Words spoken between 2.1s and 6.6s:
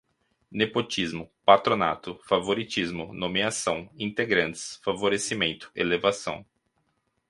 favoritismo, nomeação, integrantes, favorecimento, elevação